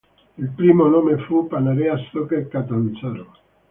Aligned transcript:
Il 0.39 0.49
primo 0.55 0.87
nome 0.87 1.19
fu 1.25 1.45
Panarea 1.45 1.95
Soccer 2.11 2.47
Catanzaro. 2.47 3.33